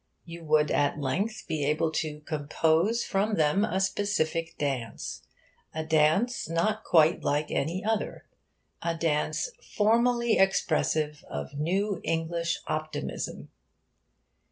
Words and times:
You 0.25 0.43
would 0.45 0.71
at 0.71 0.97
length 0.99 1.43
be 1.47 1.63
able 1.63 1.91
to 1.91 2.21
compose 2.21 3.03
from 3.03 3.35
them 3.35 3.63
a 3.63 3.79
specific 3.79 4.57
dance 4.57 5.21
a 5.75 5.85
dance 5.85 6.49
not 6.49 6.83
quite 6.83 7.23
like 7.23 7.51
any 7.51 7.85
other 7.85 8.25
a 8.81 8.97
dance 8.97 9.51
formally 9.61 10.39
expressive 10.39 11.23
of 11.29 11.53
new 11.59 12.01
English 12.03 12.61
optimism. 12.65 13.51